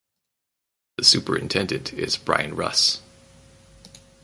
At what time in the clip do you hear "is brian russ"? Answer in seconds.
1.93-3.01